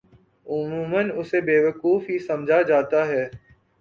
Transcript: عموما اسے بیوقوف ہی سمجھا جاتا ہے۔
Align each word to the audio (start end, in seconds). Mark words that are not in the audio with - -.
عموما 0.47 1.01
اسے 1.19 1.41
بیوقوف 1.41 2.09
ہی 2.09 2.17
سمجھا 2.19 2.61
جاتا 2.61 3.07
ہے۔ 3.07 3.23